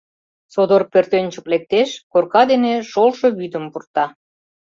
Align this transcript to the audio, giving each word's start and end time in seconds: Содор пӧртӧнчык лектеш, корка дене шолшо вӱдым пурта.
Содор 0.53 0.81
пӧртӧнчык 0.91 1.45
лектеш, 1.51 1.89
корка 2.11 2.41
дене 2.51 2.73
шолшо 2.91 3.27
вӱдым 3.37 3.65
пурта. 3.71 4.05